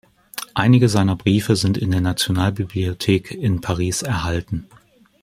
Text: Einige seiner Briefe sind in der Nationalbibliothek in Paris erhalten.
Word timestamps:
Einige 0.55 0.89
seiner 0.89 1.15
Briefe 1.15 1.55
sind 1.55 1.77
in 1.77 1.91
der 1.91 2.01
Nationalbibliothek 2.01 3.29
in 3.33 3.61
Paris 3.61 4.01
erhalten. 4.01 4.65